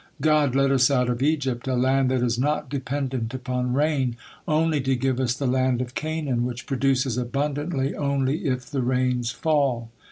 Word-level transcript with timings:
God 0.19 0.55
led 0.55 0.71
us 0.71 0.89
out 0.89 1.09
of 1.11 1.21
Egypt, 1.21 1.67
a 1.67 1.75
land 1.75 2.09
that 2.09 2.23
is 2.23 2.39
not 2.39 2.71
dependent 2.71 3.35
upon 3.35 3.73
rain, 3.73 4.15
only 4.47 4.81
to 4.81 4.95
give 4.95 5.19
us 5.19 5.35
the 5.35 5.45
land 5.45 5.79
of 5.79 5.93
Canaan, 5.93 6.43
which 6.43 6.65
produces 6.65 7.19
abundantly 7.19 7.93
only 7.95 8.45
if 8.47 8.65
the 8.65 8.81
rains 8.81 9.29
fall." 9.29 9.91